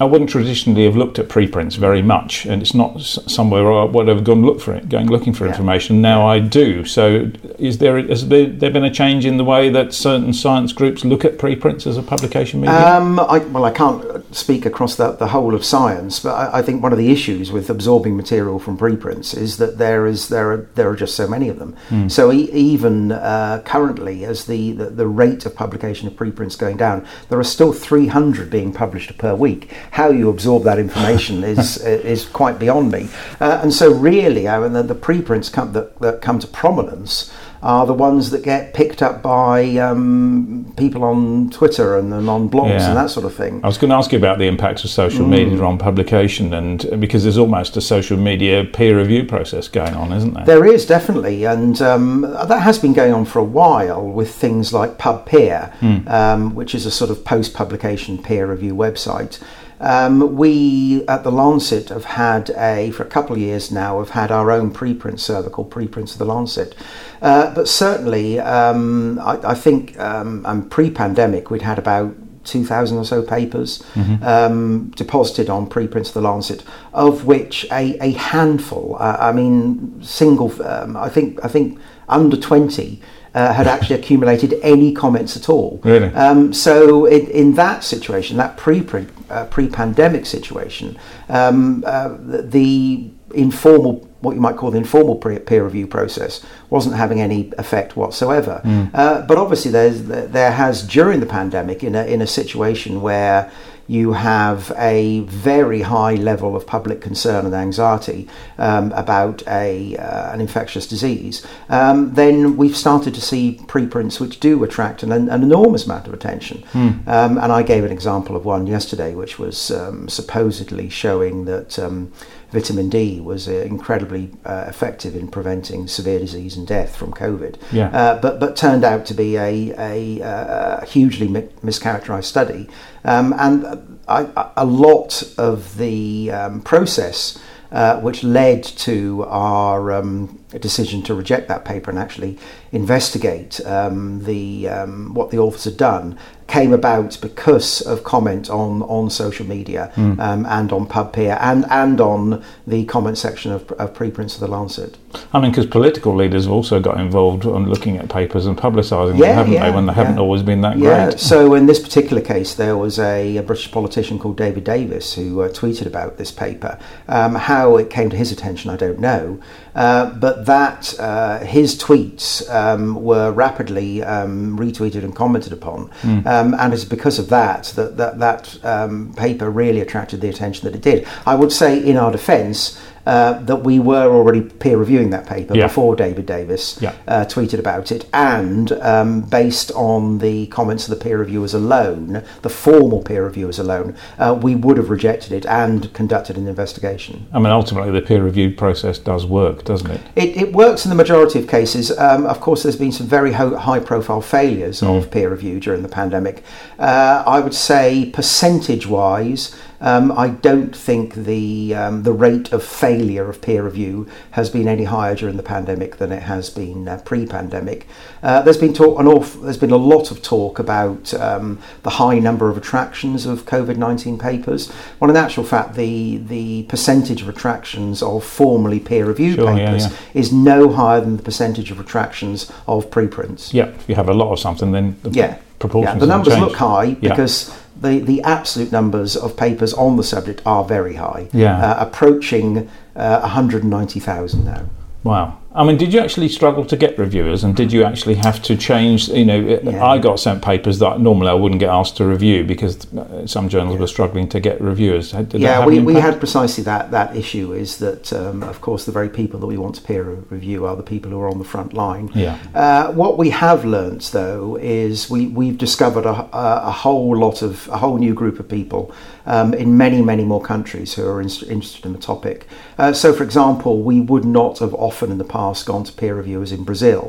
I 0.00 0.04
wouldn't 0.04 0.30
traditionally 0.30 0.84
have 0.84 0.96
looked 0.96 1.18
at 1.18 1.28
preprints 1.28 1.76
very 1.76 2.00
much, 2.00 2.46
and 2.46 2.62
it's 2.62 2.72
not 2.72 3.02
somewhere 3.02 3.70
I 3.70 3.84
would 3.84 4.08
have 4.08 4.24
gone 4.24 4.42
look 4.46 4.58
for 4.58 4.72
it, 4.74 4.88
going 4.88 5.08
looking 5.08 5.34
for 5.34 5.44
yeah. 5.44 5.50
information. 5.50 6.00
Now 6.00 6.26
I 6.26 6.38
do. 6.38 6.86
So, 6.86 7.30
is 7.58 7.78
there 7.78 7.98
has 8.08 8.26
there, 8.28 8.46
there, 8.46 8.70
been 8.70 8.84
a 8.84 8.90
change 8.90 9.26
in 9.26 9.36
the 9.36 9.44
way 9.44 9.68
that 9.68 9.92
certain 9.92 10.32
science 10.32 10.72
groups 10.72 11.04
look 11.04 11.22
at 11.26 11.38
preprints 11.38 11.86
as 11.86 11.98
a 11.98 12.02
publication 12.02 12.62
medium? 12.62 12.82
Um, 12.82 13.20
I, 13.20 13.38
well, 13.38 13.66
I 13.66 13.72
can't 13.72 14.34
speak 14.34 14.64
across 14.64 14.96
the, 14.96 15.12
the 15.12 15.28
whole 15.28 15.54
of 15.54 15.66
science, 15.66 16.20
but 16.20 16.32
I, 16.32 16.60
I, 16.60 16.62
think 16.62 16.82
one 16.82 16.92
of 16.92 16.98
the 16.98 17.12
issues 17.12 17.52
with 17.52 17.68
absorbing 17.68 18.16
material 18.16 18.58
from 18.58 18.78
preprints 18.78 19.34
is 19.34 19.58
that 19.58 19.76
there 19.76 20.06
is 20.06 20.30
there 20.30 20.50
are 20.50 20.68
there 20.76 20.88
are 20.88 20.96
just 20.96 21.14
so 21.14 21.28
many 21.28 21.50
of 21.50 21.58
them. 21.58 21.76
Mm. 21.90 22.10
So 22.10 22.32
e- 22.32 22.50
even 22.52 23.12
uh, 23.12 23.60
currently, 23.66 24.24
as 24.24 24.46
the, 24.46 24.72
the 24.72 24.86
the 24.86 25.06
rate 25.06 25.44
of 25.44 25.54
publication 25.54 26.08
of 26.08 26.16
preprints 26.16 26.56
going 26.56 26.78
down, 26.78 27.06
there 27.28 27.38
are 27.38 27.44
still 27.44 27.74
300 27.74 28.48
being 28.48 28.72
published 28.72 29.18
per 29.18 29.34
week 29.34 29.70
how 29.90 30.10
you 30.10 30.28
absorb 30.28 30.64
that 30.64 30.78
information 30.78 31.44
is 31.52 31.78
is 31.78 32.24
quite 32.26 32.58
beyond 32.58 32.90
me. 32.92 33.08
Uh, 33.40 33.60
and 33.62 33.72
so, 33.72 33.92
really, 33.92 34.48
I 34.48 34.60
mean, 34.60 34.72
the, 34.72 34.82
the 34.82 34.94
preprints 34.94 35.48
come, 35.48 35.72
that, 35.72 35.98
that 36.00 36.22
come 36.22 36.38
to 36.38 36.46
prominence 36.46 37.32
are 37.62 37.84
the 37.86 37.94
ones 37.94 38.30
that 38.30 38.42
get 38.42 38.72
picked 38.72 39.02
up 39.02 39.22
by 39.22 39.76
um, 39.76 40.72
people 40.78 41.04
on 41.04 41.50
Twitter 41.50 41.98
and, 41.98 42.12
and 42.14 42.28
on 42.28 42.48
blogs 42.48 42.70
yeah. 42.70 42.88
and 42.88 42.96
that 42.96 43.10
sort 43.10 43.26
of 43.26 43.34
thing. 43.34 43.62
I 43.62 43.66
was 43.66 43.76
going 43.76 43.90
to 43.90 43.96
ask 43.96 44.12
you 44.12 44.18
about 44.18 44.38
the 44.38 44.46
impact 44.46 44.82
of 44.82 44.90
social 44.90 45.26
mm. 45.26 45.30
media 45.30 45.62
on 45.62 45.76
publication, 45.76 46.54
and 46.54 47.00
because 47.00 47.22
there's 47.22 47.36
almost 47.36 47.76
a 47.76 47.82
social 47.82 48.16
media 48.16 48.64
peer 48.64 48.96
review 48.96 49.24
process 49.24 49.68
going 49.68 49.94
on, 49.94 50.12
isn't 50.12 50.32
there? 50.32 50.44
There 50.46 50.66
is 50.66 50.86
definitely, 50.86 51.44
and 51.44 51.80
um, 51.82 52.22
that 52.22 52.60
has 52.62 52.78
been 52.78 52.94
going 52.94 53.12
on 53.12 53.26
for 53.26 53.40
a 53.40 53.44
while 53.44 54.06
with 54.06 54.34
things 54.34 54.72
like 54.72 54.96
PubPeer, 54.96 55.76
mm. 55.78 56.08
um, 56.08 56.54
which 56.54 56.74
is 56.74 56.86
a 56.86 56.90
sort 56.90 57.10
of 57.10 57.24
post-publication 57.24 58.22
peer 58.22 58.46
review 58.46 58.74
website. 58.74 59.38
Um, 59.80 60.36
we 60.36 61.06
at 61.08 61.24
the 61.24 61.32
Lancet 61.32 61.88
have 61.88 62.04
had 62.04 62.50
a, 62.50 62.90
for 62.90 63.02
a 63.02 63.06
couple 63.06 63.34
of 63.34 63.40
years 63.40 63.70
now, 63.70 63.98
have 63.98 64.10
had 64.10 64.30
our 64.30 64.50
own 64.50 64.72
preprint 64.72 65.20
server 65.20 65.48
called 65.48 65.70
Preprints 65.70 66.12
of 66.12 66.18
the 66.18 66.26
Lancet. 66.26 66.74
Uh, 67.22 67.54
but 67.54 67.66
certainly, 67.66 68.38
um, 68.40 69.18
I, 69.18 69.50
I, 69.50 69.54
think 69.54 69.98
um, 69.98 70.44
um 70.44 70.68
pre 70.68 70.90
pandemic, 70.90 71.50
we'd 71.50 71.62
had 71.62 71.78
about 71.78 72.14
2,000 72.44 72.98
or 72.98 73.04
so 73.04 73.22
papers 73.22 73.82
mm-hmm. 73.94 74.22
um, 74.24 74.90
deposited 74.96 75.48
on 75.50 75.66
preprints 75.66 76.10
of 76.10 76.14
the 76.14 76.20
Lancet, 76.22 76.64
of 76.92 77.24
which 77.24 77.64
a, 77.70 77.96
a 78.02 78.12
handful, 78.12 78.96
uh, 78.98 79.16
I 79.20 79.32
mean, 79.32 80.02
single, 80.02 80.50
um, 80.66 80.96
I 80.96 81.08
think, 81.08 81.42
I 81.44 81.48
think 81.48 81.78
under 82.08 82.36
20 82.36 83.00
uh, 83.34 83.52
had 83.52 83.66
actually 83.66 83.96
accumulated 83.96 84.54
any 84.62 84.92
comments 84.92 85.36
at 85.36 85.48
all. 85.48 85.80
Really? 85.84 86.08
Um, 86.14 86.52
so 86.52 87.06
in, 87.06 87.26
in, 87.28 87.54
that 87.54 87.84
situation, 87.84 88.36
that 88.38 88.56
pre 88.56 88.84
uh, 89.28 89.44
pre-pandemic 89.46 90.26
situation, 90.26 90.98
um, 91.28 91.84
uh, 91.86 92.08
the, 92.08 92.42
the, 92.42 93.10
informal, 93.32 94.08
what 94.22 94.34
you 94.34 94.40
might 94.40 94.56
call 94.56 94.72
the 94.72 94.78
informal 94.78 95.14
peer 95.14 95.62
review 95.62 95.86
process, 95.86 96.44
wasn't 96.68 96.96
having 96.96 97.20
any 97.20 97.52
effect 97.58 97.96
whatsoever. 97.96 98.60
Mm. 98.64 99.28
but 99.28 99.38
obviously, 99.38 99.70
there's 99.70 100.02
there 100.02 100.50
has 100.50 100.82
during 100.82 101.20
the 101.20 101.26
pandemic, 101.26 101.84
in 101.84 101.94
a 101.94 102.02
in 102.04 102.20
a 102.22 102.26
situation 102.26 103.02
where 103.02 103.48
you 103.90 104.12
have 104.12 104.72
a 104.76 105.18
very 105.20 105.82
high 105.82 106.14
level 106.14 106.54
of 106.54 106.64
public 106.64 107.00
concern 107.00 107.44
and 107.44 107.52
anxiety 107.52 108.28
um, 108.56 108.92
about 108.92 109.42
a, 109.48 109.96
uh, 109.96 110.32
an 110.32 110.40
infectious 110.40 110.86
disease, 110.86 111.44
um, 111.68 112.14
then 112.14 112.56
we've 112.56 112.76
started 112.76 113.12
to 113.12 113.20
see 113.20 113.60
preprints 113.66 114.20
which 114.20 114.38
do 114.38 114.62
attract 114.62 115.02
an, 115.02 115.10
an 115.10 115.42
enormous 115.42 115.86
amount 115.86 116.06
of 116.06 116.14
attention. 116.14 116.62
Mm. 116.72 117.08
Um, 117.08 117.36
and 117.38 117.50
I 117.50 117.64
gave 117.64 117.82
an 117.82 117.90
example 117.90 118.36
of 118.36 118.44
one 118.44 118.68
yesterday, 118.68 119.12
which 119.16 119.40
was 119.40 119.72
um, 119.72 120.08
supposedly 120.08 120.88
showing 120.88 121.46
that 121.46 121.76
um, 121.76 122.12
vitamin 122.50 122.88
D 122.88 123.20
was 123.20 123.48
uh, 123.48 123.52
incredibly 123.52 124.30
uh, 124.44 124.64
effective 124.68 125.14
in 125.14 125.28
preventing 125.28 125.86
severe 125.86 126.18
disease 126.18 126.56
and 126.56 126.66
death 126.66 126.96
from 126.96 127.12
COVID. 127.12 127.56
Yeah. 127.72 127.88
Uh, 127.88 128.20
but 128.20 128.40
but 128.40 128.56
turned 128.56 128.84
out 128.84 129.06
to 129.06 129.14
be 129.14 129.36
a, 129.36 129.72
a, 129.78 130.22
uh, 130.22 130.80
a 130.82 130.86
hugely 130.86 131.28
mi- 131.28 131.48
mischaracterized 131.62 132.24
study, 132.24 132.68
um, 133.04 133.34
and 133.38 133.98
I, 134.08 134.50
a 134.56 134.64
lot 134.64 135.22
of 135.38 135.76
the 135.78 136.30
um, 136.30 136.62
process. 136.62 137.38
Uh, 137.72 138.00
which 138.00 138.24
led 138.24 138.64
to 138.64 139.24
our 139.28 139.92
um, 139.92 140.39
decision 140.58 141.02
to 141.02 141.14
reject 141.14 141.48
that 141.48 141.64
paper 141.64 141.90
and 141.90 141.98
actually 141.98 142.38
investigate 142.72 143.64
um, 143.66 144.24
the 144.24 144.68
um, 144.68 145.14
what 145.14 145.30
the 145.30 145.38
authors 145.38 145.64
had 145.64 145.76
done 145.76 146.18
came 146.50 146.72
about 146.72 147.16
because 147.22 147.80
of 147.82 148.02
comment 148.02 148.50
on, 148.50 148.82
on 148.82 149.08
social 149.08 149.46
media 149.46 149.92
mm. 149.94 150.18
um, 150.18 150.44
and 150.46 150.72
on 150.72 150.84
PubPeer 150.84 151.38
and, 151.40 151.64
and 151.70 152.00
on 152.00 152.44
the 152.66 152.84
comment 152.86 153.16
section 153.16 153.52
of, 153.52 153.70
of 153.72 153.94
preprints 153.94 154.34
of 154.34 154.40
the 154.40 154.48
Lancet. 154.48 154.98
I 155.32 155.40
mean, 155.40 155.52
because 155.52 155.66
political 155.66 156.14
leaders 156.14 156.44
have 156.44 156.52
also 156.52 156.80
got 156.80 157.00
involved 157.00 157.46
on 157.46 157.68
looking 157.68 157.96
at 157.98 158.08
papers 158.08 158.46
and 158.46 158.56
publicising 158.58 159.18
yeah, 159.18 159.28
them, 159.28 159.36
haven't 159.36 159.52
yeah, 159.52 159.70
they, 159.70 159.74
when 159.74 159.86
they 159.86 159.92
haven't 159.92 160.18
always 160.18 160.42
been 160.42 160.60
that 160.62 160.76
yeah. 160.76 161.06
great? 161.06 161.20
So, 161.20 161.54
in 161.54 161.66
this 161.66 161.78
particular 161.78 162.22
case, 162.22 162.54
there 162.54 162.76
was 162.76 162.98
a, 162.98 163.36
a 163.36 163.42
British 163.42 163.70
politician 163.70 164.18
called 164.18 164.36
David 164.36 164.64
Davis 164.64 165.14
who 165.14 165.42
uh, 165.42 165.48
tweeted 165.48 165.86
about 165.86 166.16
this 166.16 166.30
paper. 166.32 166.78
Um, 167.08 167.34
how 167.36 167.76
it 167.76 167.90
came 167.90 168.10
to 168.10 168.16
his 168.16 168.32
attention, 168.32 168.70
I 168.70 168.76
don't 168.76 168.98
know. 168.98 169.40
Uh, 169.74 170.10
but 170.14 170.39
that 170.46 170.98
uh, 170.98 171.38
his 171.40 171.78
tweets 171.78 172.48
um, 172.52 173.02
were 173.02 173.30
rapidly 173.30 174.02
um, 174.02 174.58
retweeted 174.58 175.04
and 175.04 175.14
commented 175.14 175.52
upon, 175.52 175.88
mm. 176.02 176.26
um, 176.26 176.54
and 176.54 176.72
it's 176.72 176.84
because 176.84 177.18
of 177.18 177.28
that 177.28 177.64
that 177.76 177.96
that, 177.96 178.18
that 178.18 178.64
um, 178.64 179.14
paper 179.14 179.50
really 179.50 179.80
attracted 179.80 180.20
the 180.20 180.28
attention 180.28 180.64
that 180.64 180.74
it 180.74 180.82
did. 180.82 181.06
I 181.26 181.34
would 181.34 181.52
say, 181.52 181.78
in 181.78 181.96
our 181.96 182.10
defence, 182.12 182.80
uh, 183.06 183.34
that 183.40 183.56
we 183.56 183.78
were 183.78 184.12
already 184.12 184.42
peer 184.42 184.76
reviewing 184.76 185.10
that 185.10 185.26
paper 185.26 185.56
yeah. 185.56 185.66
before 185.66 185.96
David 185.96 186.26
Davis 186.26 186.78
yeah. 186.80 186.94
uh, 187.08 187.24
tweeted 187.24 187.58
about 187.58 187.90
it, 187.92 188.08
and 188.12 188.72
um, 188.72 189.22
based 189.22 189.70
on 189.72 190.18
the 190.18 190.46
comments 190.48 190.88
of 190.88 190.96
the 190.96 191.02
peer 191.02 191.18
reviewers 191.18 191.54
alone, 191.54 192.22
the 192.42 192.48
formal 192.48 193.02
peer 193.02 193.24
reviewers 193.24 193.58
alone, 193.58 193.96
uh, 194.18 194.38
we 194.40 194.54
would 194.54 194.76
have 194.76 194.90
rejected 194.90 195.32
it 195.32 195.46
and 195.46 195.92
conducted 195.94 196.36
an 196.36 196.46
investigation. 196.46 197.26
I 197.32 197.38
mean, 197.38 197.52
ultimately, 197.52 197.90
the 197.90 198.02
peer 198.02 198.22
review 198.22 198.54
process 198.54 198.98
does 198.98 199.26
work, 199.26 199.64
doesn't 199.64 199.90
it? 199.90 200.00
It, 200.16 200.36
it 200.36 200.52
works 200.52 200.84
in 200.84 200.90
the 200.90 200.94
majority 200.94 201.38
of 201.38 201.48
cases. 201.48 201.96
Um, 201.98 202.26
of 202.26 202.40
course, 202.40 202.62
there's 202.62 202.76
been 202.76 202.92
some 202.92 203.06
very 203.06 203.32
ho- 203.32 203.56
high 203.56 203.80
profile 203.80 204.20
failures 204.20 204.80
mm. 204.80 204.98
of 204.98 205.10
peer 205.10 205.30
review 205.30 205.60
during 205.60 205.82
the 205.82 205.88
pandemic. 205.88 206.42
Uh, 206.78 207.22
I 207.26 207.40
would 207.40 207.54
say, 207.54 208.10
percentage 208.12 208.86
wise, 208.86 209.56
um, 209.80 210.12
I 210.12 210.28
don't 210.28 210.76
think 210.76 211.14
the 211.14 211.74
um, 211.74 212.02
the 212.02 212.12
rate 212.12 212.52
of 212.52 212.62
failure 212.62 213.28
of 213.28 213.40
peer 213.40 213.62
review 213.62 214.06
has 214.32 214.50
been 214.50 214.68
any 214.68 214.84
higher 214.84 215.14
during 215.14 215.36
the 215.36 215.42
pandemic 215.42 215.96
than 215.96 216.12
it 216.12 216.22
has 216.22 216.50
been 216.50 216.86
uh, 216.86 217.00
pre-pandemic. 217.04 217.86
Uh, 218.22 218.42
there's 218.42 218.58
been 218.58 218.74
talk, 218.74 219.00
an 219.00 219.06
awful, 219.06 219.40
there's 219.42 219.56
been 219.56 219.70
a 219.70 219.76
lot 219.76 220.10
of 220.10 220.22
talk 220.22 220.58
about 220.58 221.14
um, 221.14 221.58
the 221.82 221.90
high 221.90 222.18
number 222.18 222.50
of 222.50 222.56
retractions 222.56 223.24
of 223.24 223.46
COVID-19 223.46 224.20
papers. 224.20 224.70
Well, 224.98 225.10
in 225.10 225.16
actual 225.16 225.44
fact, 225.44 225.74
the 225.74 226.18
the 226.18 226.64
percentage 226.64 227.22
of 227.22 227.28
retractions 227.28 228.02
of 228.02 228.22
formally 228.22 228.80
peer-reviewed 228.80 229.36
sure, 229.36 229.54
papers 229.54 229.84
yeah, 229.84 229.90
yeah. 229.90 230.20
is 230.20 230.32
no 230.32 230.70
higher 230.70 231.00
than 231.00 231.16
the 231.16 231.22
percentage 231.22 231.70
of 231.70 231.78
retractions 231.78 232.52
of 232.68 232.90
preprints. 232.90 233.54
Yeah, 233.54 233.68
if 233.68 233.88
you 233.88 233.94
have 233.94 234.10
a 234.10 234.14
lot 234.14 234.30
of 234.32 234.38
something, 234.38 234.72
then 234.72 234.96
the 235.02 235.10
yeah. 235.10 235.38
proportions. 235.58 235.94
Yeah, 235.94 236.00
the 236.00 236.06
numbers 236.06 236.38
look 236.38 236.56
high 236.56 236.94
because 236.94 237.50
the, 237.80 237.98
the 238.00 238.22
absolute 238.22 238.72
numbers 238.72 239.16
of 239.16 239.36
papers 239.36 239.72
on 239.74 239.96
the 239.96 240.04
subject 240.04 240.42
are 240.44 240.64
very 240.64 240.94
high, 240.94 241.28
yeah. 241.32 241.58
uh, 241.58 241.86
approaching 241.86 242.68
uh, 242.94 243.20
190,000 243.20 244.44
now. 244.44 244.64
Wow. 245.02 245.39
I 245.52 245.64
mean, 245.64 245.76
did 245.76 245.92
you 245.92 245.98
actually 245.98 246.28
struggle 246.28 246.64
to 246.64 246.76
get 246.76 246.96
reviewers, 246.96 247.42
and 247.42 247.56
did 247.56 247.72
you 247.72 247.82
actually 247.82 248.14
have 248.14 248.40
to 248.42 248.56
change? 248.56 249.08
You 249.08 249.24
know, 249.24 249.40
yeah. 249.40 249.84
I 249.84 249.98
got 249.98 250.20
sent 250.20 250.42
papers 250.42 250.78
that 250.78 251.00
normally 251.00 251.28
I 251.28 251.34
wouldn't 251.34 251.58
get 251.58 251.70
asked 251.70 251.96
to 251.96 252.06
review 252.06 252.44
because 252.44 252.86
uh, 252.94 253.26
some 253.26 253.48
journals 253.48 253.74
yeah. 253.74 253.80
were 253.80 253.86
struggling 253.88 254.28
to 254.28 254.38
get 254.38 254.60
reviewers. 254.60 255.10
Did 255.10 255.40
yeah, 255.40 255.66
we, 255.66 255.80
we 255.80 255.94
had 255.94 256.20
precisely 256.20 256.62
that 256.64 256.92
that 256.92 257.16
issue. 257.16 257.52
Is 257.52 257.78
that 257.78 258.12
um, 258.12 258.44
of 258.44 258.60
course 258.60 258.84
the 258.86 258.92
very 258.92 259.08
people 259.08 259.40
that 259.40 259.46
we 259.46 259.58
want 259.58 259.74
to 259.74 259.82
peer 259.82 260.04
review 260.04 260.66
are 260.66 260.76
the 260.76 260.84
people 260.84 261.10
who 261.10 261.20
are 261.20 261.28
on 261.28 261.38
the 261.38 261.44
front 261.44 261.74
line. 261.74 262.12
Yeah. 262.14 262.38
Uh, 262.54 262.92
what 262.92 263.18
we 263.18 263.30
have 263.30 263.64
learnt 263.64 264.02
though 264.12 264.56
is 264.56 265.10
we 265.10 265.26
we've 265.26 265.58
discovered 265.58 266.06
a, 266.06 266.28
a, 266.32 266.70
whole 266.70 267.16
lot 267.16 267.42
of 267.42 267.66
a 267.68 267.78
whole 267.78 267.98
new 267.98 268.14
group 268.14 268.38
of 268.38 268.48
people 268.48 268.94
um, 269.26 269.52
in 269.54 269.76
many 269.76 270.00
many 270.00 270.24
more 270.24 270.40
countries 270.40 270.94
who 270.94 271.04
are 271.08 271.20
in, 271.20 271.28
interested 271.28 271.84
in 271.84 271.92
the 271.92 271.98
topic. 271.98 272.46
Uh, 272.78 272.92
so, 272.92 273.12
for 273.12 273.24
example, 273.24 273.82
we 273.82 274.00
would 274.00 274.24
not 274.24 274.60
have 274.60 274.72
often 274.74 275.10
in 275.10 275.18
the 275.18 275.24
past 275.24 275.39
past 275.40 275.66
gone 275.66 275.84
to 275.84 275.92
peer 276.00 276.14
reviewers 276.14 276.50
in 276.52 276.62
Brazil. 276.64 277.04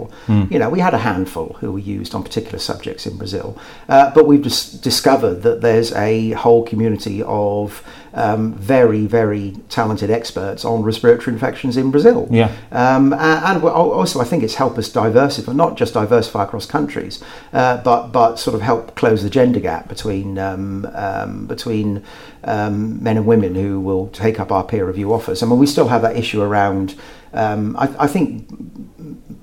You 0.51 0.59
know, 0.59 0.69
we 0.69 0.79
had 0.87 0.93
a 0.93 1.03
handful 1.09 1.47
who 1.59 1.69
were 1.75 1.85
used 1.97 2.11
on 2.15 2.21
particular 2.29 2.59
subjects 2.59 3.03
in 3.05 3.17
Brazil, 3.17 3.57
uh, 3.89 4.07
but 4.15 4.23
we've 4.29 4.45
just 4.49 4.81
discovered 4.81 5.37
that 5.47 5.57
there's 5.61 5.91
a 5.93 6.31
whole 6.43 6.63
community 6.71 7.17
of 7.23 7.83
um, 8.13 8.53
very, 8.53 9.05
very 9.05 9.55
talented 9.69 10.09
experts 10.09 10.65
on 10.65 10.83
respiratory 10.83 11.33
infections 11.33 11.77
in 11.77 11.91
Brazil. 11.91 12.27
Yeah. 12.29 12.51
Um, 12.71 13.13
and 13.13 13.63
also, 13.63 14.19
I 14.19 14.25
think 14.25 14.43
it's 14.43 14.55
helped 14.55 14.77
us 14.77 14.89
diversify, 14.89 15.53
not 15.53 15.77
just 15.77 15.93
diversify 15.93 16.43
across 16.43 16.65
countries, 16.65 17.23
uh, 17.53 17.77
but 17.83 18.07
but 18.11 18.35
sort 18.35 18.55
of 18.55 18.61
help 18.61 18.95
close 18.95 19.23
the 19.23 19.29
gender 19.29 19.59
gap 19.59 19.87
between 19.87 20.37
um, 20.37 20.85
um, 20.93 21.47
between 21.47 22.03
um, 22.43 23.01
men 23.03 23.17
and 23.17 23.25
women 23.25 23.55
who 23.55 23.79
will 23.79 24.07
take 24.07 24.39
up 24.39 24.51
our 24.51 24.63
peer 24.63 24.85
review 24.85 25.13
offers. 25.13 25.41
I 25.41 25.45
mean, 25.45 25.59
we 25.59 25.67
still 25.67 25.87
have 25.87 26.01
that 26.01 26.15
issue 26.15 26.41
around. 26.41 26.95
Um, 27.33 27.75
I, 27.77 27.93
I 27.99 28.07
think 28.07 28.47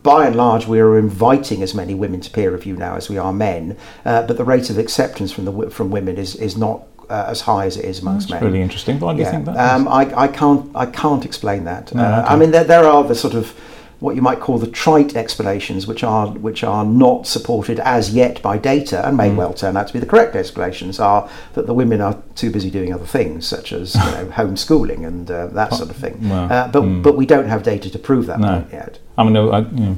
by 0.02 0.26
and 0.26 0.36
large, 0.36 0.66
we 0.66 0.80
are 0.80 0.98
inviting 0.98 1.62
as 1.62 1.74
many 1.74 1.94
women 1.94 2.20
to 2.20 2.30
peer 2.30 2.50
review 2.50 2.76
now 2.76 2.96
as 2.96 3.08
we 3.08 3.18
are 3.18 3.32
men, 3.32 3.76
uh, 4.04 4.22
but 4.26 4.36
the 4.36 4.44
rate 4.44 4.70
of 4.70 4.78
acceptance 4.78 5.32
from 5.32 5.44
the 5.44 5.70
from 5.70 5.90
women 5.90 6.16
is 6.16 6.34
is 6.36 6.56
not 6.56 6.82
uh, 7.08 7.26
as 7.28 7.42
high 7.42 7.66
as 7.66 7.76
it 7.76 7.84
is 7.84 8.00
amongst 8.00 8.28
That's 8.28 8.40
men. 8.40 8.50
really 8.50 8.62
interesting. 8.62 9.00
Why 9.00 9.14
do 9.14 9.20
you 9.20 9.24
think 9.26 9.46
that? 9.46 9.56
um, 9.56 9.88
I, 9.88 10.02
I 10.16 10.28
can't 10.28 10.70
I 10.74 10.86
can't 10.86 11.24
explain 11.24 11.64
that. 11.64 11.94
No, 11.94 12.02
uh, 12.02 12.20
okay. 12.20 12.34
I 12.34 12.36
mean, 12.36 12.50
there, 12.50 12.64
there 12.64 12.84
are 12.84 13.04
the 13.04 13.14
sort 13.14 13.34
of 13.34 13.54
what 14.00 14.14
you 14.14 14.22
might 14.22 14.38
call 14.38 14.58
the 14.58 14.66
trite 14.66 15.16
explanations, 15.16 15.86
which 15.86 16.04
are 16.04 16.28
which 16.28 16.62
are 16.62 16.84
not 16.84 17.26
supported 17.26 17.80
as 17.80 18.14
yet 18.14 18.40
by 18.42 18.56
data, 18.56 19.06
and 19.06 19.16
may 19.16 19.30
well 19.30 19.52
turn 19.52 19.76
out 19.76 19.88
to 19.88 19.92
be 19.92 19.98
the 19.98 20.06
correct 20.06 20.36
explanations. 20.36 21.00
Are 21.00 21.28
that 21.54 21.66
the 21.66 21.74
women 21.74 22.00
are 22.00 22.22
too 22.34 22.50
busy 22.50 22.70
doing 22.70 22.92
other 22.92 23.06
things, 23.06 23.46
such 23.46 23.72
as 23.72 23.94
you 23.94 24.00
know, 24.00 24.26
homeschooling 24.34 25.06
and 25.06 25.30
uh, 25.30 25.48
that 25.48 25.74
sort 25.74 25.90
of 25.90 25.96
thing. 25.96 26.28
Well, 26.28 26.52
uh, 26.52 26.68
but 26.68 26.82
mm. 26.82 27.02
but 27.02 27.16
we 27.16 27.26
don't 27.26 27.48
have 27.48 27.62
data 27.62 27.90
to 27.90 27.98
prove 27.98 28.26
that 28.26 28.40
No. 28.40 28.64
yet. 28.72 28.98
I 29.16 29.24
mean, 29.24 29.36
I, 29.36 29.60
yeah. 29.60 29.94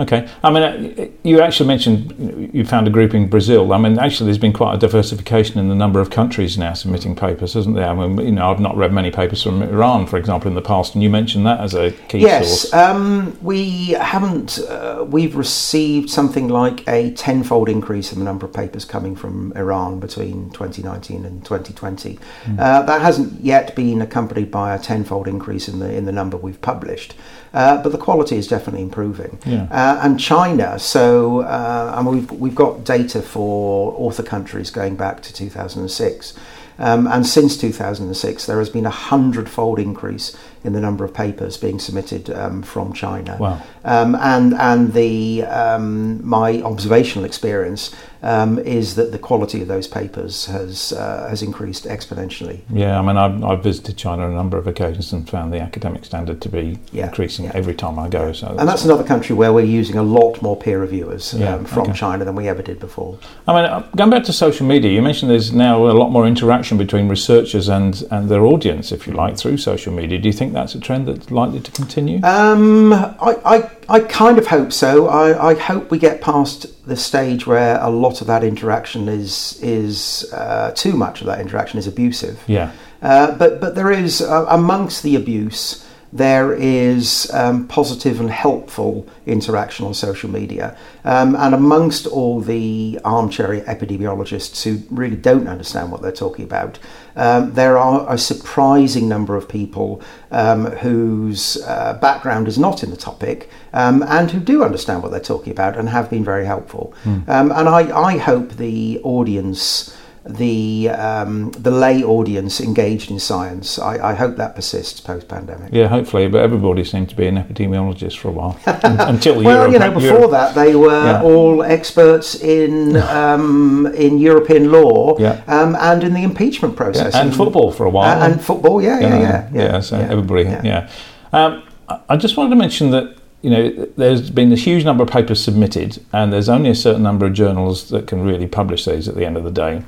Okay. 0.00 0.28
I 0.42 0.50
mean, 0.50 0.62
uh, 0.62 1.06
you 1.22 1.40
actually 1.40 1.66
mentioned 1.68 2.50
you 2.52 2.64
found 2.64 2.86
a 2.86 2.90
group 2.90 3.14
in 3.14 3.28
Brazil. 3.28 3.72
I 3.72 3.78
mean, 3.78 3.98
actually, 3.98 4.26
there's 4.26 4.38
been 4.38 4.52
quite 4.52 4.74
a 4.74 4.78
diversification 4.78 5.58
in 5.58 5.68
the 5.68 5.74
number 5.74 6.00
of 6.00 6.10
countries 6.10 6.56
now 6.58 6.72
submitting 6.74 7.16
papers, 7.16 7.54
hasn't 7.54 7.76
there? 7.76 7.88
I 7.88 7.94
mean, 7.94 8.18
you 8.18 8.32
know, 8.32 8.50
I've 8.50 8.60
not 8.60 8.76
read 8.76 8.92
many 8.92 9.10
papers 9.10 9.42
from 9.42 9.62
Iran, 9.62 10.06
for 10.06 10.16
example, 10.18 10.48
in 10.48 10.54
the 10.54 10.62
past, 10.62 10.94
and 10.94 11.02
you 11.02 11.10
mentioned 11.10 11.46
that 11.46 11.60
as 11.60 11.74
a 11.74 11.92
key 12.08 12.18
Yes, 12.18 12.62
source. 12.62 12.74
um, 12.74 13.36
we 13.42 13.90
haven't. 13.90 14.58
Uh, 14.58 15.04
we've 15.08 15.36
received 15.36 16.10
something 16.10 16.48
like 16.48 16.86
a 16.88 17.12
tenfold 17.12 17.68
increase 17.68 18.12
in 18.12 18.18
the 18.18 18.24
number 18.24 18.46
of 18.46 18.52
papers 18.52 18.84
coming 18.84 19.16
from 19.16 19.52
Iran 19.56 20.00
between 20.00 20.50
2019 20.50 21.24
and 21.24 21.44
2020. 21.44 22.18
Uh, 22.58 22.82
that 22.82 23.00
hasn't 23.00 23.40
yet 23.40 23.74
been 23.74 24.00
accompanied 24.02 24.50
by 24.50 24.74
a 24.74 24.78
tenfold 24.78 25.28
increase 25.28 25.68
in 25.68 25.78
the 25.78 25.94
in 25.94 26.04
the 26.04 26.12
number 26.12 26.36
we've 26.36 26.60
published, 26.60 27.14
uh, 27.56 27.82
but 27.82 27.90
the 27.90 27.98
quality 27.98 28.36
is 28.36 28.46
definitely 28.46 28.82
improving. 28.82 29.38
Yeah. 29.46 29.66
Uh, 29.70 30.00
and 30.02 30.20
China, 30.20 30.78
so 30.78 31.40
uh, 31.40 31.94
I 31.96 32.02
mean, 32.02 32.14
we've 32.14 32.30
we've 32.32 32.54
got 32.54 32.84
data 32.84 33.22
for 33.22 33.94
author 33.94 34.22
countries 34.22 34.70
going 34.70 34.94
back 34.94 35.22
to 35.22 35.32
2006. 35.32 36.34
Um, 36.78 37.06
and 37.06 37.26
since 37.26 37.56
2006, 37.56 38.44
there 38.44 38.58
has 38.58 38.68
been 38.68 38.84
a 38.84 38.90
hundredfold 38.90 39.78
increase 39.78 40.36
in 40.66 40.72
the 40.72 40.80
number 40.80 41.04
of 41.04 41.14
papers 41.14 41.56
being 41.56 41.78
submitted 41.78 42.28
um, 42.30 42.62
from 42.62 42.92
China. 42.92 43.36
Wow. 43.38 43.62
Um, 43.84 44.16
and 44.16 44.52
and 44.54 44.92
the 44.92 45.44
um, 45.44 46.26
my 46.26 46.60
observational 46.62 47.24
experience 47.24 47.94
um, 48.22 48.58
is 48.58 48.96
that 48.96 49.12
the 49.12 49.18
quality 49.18 49.62
of 49.62 49.68
those 49.68 49.86
papers 49.86 50.46
has 50.46 50.92
uh, 50.92 51.28
has 51.28 51.42
increased 51.42 51.84
exponentially. 51.84 52.60
Yeah, 52.70 52.98
I 52.98 53.02
mean, 53.02 53.16
I've, 53.16 53.44
I've 53.44 53.62
visited 53.62 53.96
China 53.96 54.24
on 54.24 54.32
a 54.32 54.34
number 54.34 54.58
of 54.58 54.66
occasions 54.66 55.12
and 55.12 55.28
found 55.28 55.52
the 55.52 55.60
academic 55.60 56.04
standard 56.04 56.42
to 56.42 56.48
be 56.48 56.78
Yeah, 56.92 57.06
increasing 57.06 57.44
yeah. 57.44 57.52
every 57.54 57.74
time 57.74 57.98
I 57.98 58.08
go. 58.08 58.32
So 58.32 58.48
And 58.58 58.68
that's 58.68 58.84
another 58.84 59.04
country 59.04 59.36
where 59.36 59.52
we're 59.52 59.64
using 59.64 59.96
a 59.96 60.02
lot 60.02 60.42
more 60.42 60.56
peer 60.56 60.80
reviewers 60.80 61.34
um, 61.34 61.40
Yeah, 61.40 61.64
from 61.64 61.82
okay. 61.82 61.92
China 61.92 62.24
than 62.24 62.34
we 62.34 62.48
ever 62.48 62.62
did 62.62 62.80
before. 62.80 63.18
I 63.46 63.54
mean, 63.54 63.64
uh, 63.64 63.88
going 63.94 64.10
back 64.10 64.24
to 64.24 64.32
social 64.32 64.66
media, 64.66 64.90
you 64.90 65.02
mentioned 65.02 65.30
there's 65.30 65.52
now 65.52 65.86
a 65.86 65.92
lot 65.92 66.10
more 66.10 66.26
interaction 66.26 66.76
between 66.78 67.08
researchers 67.08 67.68
and, 67.68 68.02
and 68.10 68.28
their 68.28 68.44
audience, 68.44 68.90
if 68.90 69.06
you 69.06 69.12
like, 69.12 69.36
through 69.36 69.58
social 69.58 69.92
media. 69.92 70.18
Do 70.18 70.28
you 70.28 70.32
think 70.32 70.52
that's 70.56 70.74
a 70.74 70.80
trend 70.80 71.06
that's 71.06 71.30
likely 71.30 71.60
to 71.60 71.70
continue? 71.70 72.18
Um, 72.24 72.92
I, 72.92 73.36
I, 73.44 73.70
I 73.88 74.00
kind 74.00 74.38
of 74.38 74.46
hope 74.46 74.72
so. 74.72 75.06
I, 75.06 75.50
I 75.50 75.54
hope 75.54 75.90
we 75.90 75.98
get 75.98 76.20
past 76.22 76.86
the 76.86 76.96
stage 76.96 77.46
where 77.46 77.78
a 77.80 77.90
lot 77.90 78.20
of 78.22 78.26
that 78.26 78.42
interaction 78.42 79.08
is 79.08 79.58
is 79.62 80.32
uh, 80.32 80.72
too 80.74 80.94
much 80.96 81.20
of 81.20 81.26
that 81.26 81.40
interaction 81.40 81.78
is 81.78 81.86
abusive. 81.86 82.42
yeah. 82.46 82.72
Uh, 83.02 83.36
but 83.36 83.60
but 83.60 83.74
there 83.74 83.92
is 83.92 84.22
uh, 84.22 84.46
amongst 84.48 85.02
the 85.02 85.14
abuse 85.14 85.85
there 86.16 86.52
is 86.52 87.30
um, 87.32 87.66
positive 87.68 88.20
and 88.20 88.30
helpful 88.30 89.06
interaction 89.26 89.86
on 89.86 89.94
social 89.94 90.30
media, 90.30 90.76
um, 91.04 91.34
and 91.36 91.54
amongst 91.54 92.06
all 92.06 92.40
the 92.40 92.98
armchair 93.04 93.60
epidemiologists 93.62 94.62
who 94.62 94.82
really 94.94 95.16
don't 95.16 95.48
understand 95.48 95.90
what 95.90 96.02
they're 96.02 96.12
talking 96.12 96.44
about, 96.44 96.78
um, 97.16 97.52
there 97.54 97.78
are 97.78 98.12
a 98.12 98.18
surprising 98.18 99.08
number 99.08 99.36
of 99.36 99.48
people 99.48 100.02
um, 100.30 100.66
whose 100.66 101.62
uh, 101.62 101.98
background 102.00 102.48
is 102.48 102.58
not 102.58 102.82
in 102.82 102.90
the 102.90 102.96
topic 102.96 103.50
um, 103.72 104.02
and 104.04 104.30
who 104.30 104.40
do 104.40 104.62
understand 104.62 105.02
what 105.02 105.10
they're 105.10 105.20
talking 105.20 105.52
about 105.52 105.76
and 105.76 105.88
have 105.88 106.10
been 106.10 106.24
very 106.24 106.46
helpful. 106.46 106.94
Um, 107.28 107.50
and 107.52 107.68
I, 107.68 107.96
I 107.96 108.18
hope 108.18 108.52
the 108.52 109.00
audience 109.02 109.96
the 110.28 110.88
um, 110.90 111.50
the 111.52 111.70
lay 111.70 112.02
audience 112.02 112.60
engaged 112.60 113.10
in 113.10 113.18
science. 113.18 113.78
I, 113.78 114.10
I 114.10 114.14
hope 114.14 114.36
that 114.36 114.54
persists 114.56 115.00
post 115.00 115.28
pandemic. 115.28 115.72
Yeah, 115.72 115.86
hopefully, 115.88 116.28
but 116.28 116.40
everybody 116.42 116.82
seemed 116.84 117.08
to 117.10 117.16
be 117.16 117.26
an 117.26 117.36
epidemiologist 117.36 118.18
for 118.18 118.28
a 118.28 118.32
while 118.32 118.58
Un- 118.66 119.00
until 119.00 119.36
Well, 119.42 119.56
Europe. 119.58 119.72
you 119.72 119.78
know, 119.78 119.90
before 119.92 120.08
Europe- 120.18 120.30
that 120.32 120.54
they 120.54 120.74
were 120.74 121.04
Yeah. 121.04 121.22
all 121.22 121.62
experts 121.62 122.34
in 122.42 122.96
um, 122.96 123.86
in 123.94 124.18
European 124.18 124.72
law 124.72 125.16
Yeah. 125.18 125.40
um, 125.46 125.76
and 125.80 126.02
in 126.02 126.12
the 126.14 126.22
impeachment 126.24 126.74
yeah, 126.74 126.78
process 126.84 127.14
and 127.14 127.34
football 127.34 127.70
for 127.70 127.84
a 127.86 127.90
while, 127.90 128.20
and, 128.22 128.32
and 128.34 128.42
football. 128.42 128.82
Yeah, 128.82 128.98
yeah, 129.00 129.18
yeah, 129.20 129.48
yeah. 129.52 129.80
so 129.80 129.96
everybody, 129.98 130.44
yeah. 130.44 130.88
Um, 131.32 131.62
I- 131.88 132.00
I 132.08 132.16
just 132.16 132.36
wanted 132.36 132.50
to 132.50 132.56
mention 132.56 132.90
that 132.90 133.14
you 133.42 133.50
know 133.50 133.86
there's 133.96 134.28
been 134.30 134.50
a 134.52 134.56
huge 134.56 134.84
number 134.84 135.04
of 135.04 135.10
papers 135.10 135.38
submitted, 135.40 136.02
and 136.12 136.32
there's 136.32 136.48
only 136.48 136.70
a 136.70 136.74
certain 136.74 137.02
number 137.04 137.26
of 137.26 137.32
journals 137.32 137.90
that 137.90 138.06
can 138.08 138.22
really 138.24 138.48
publish 138.48 138.86
these 138.86 139.06
at 139.08 139.14
the 139.14 139.24
end 139.24 139.36
of 139.36 139.44
the 139.44 139.52
day. 139.52 139.82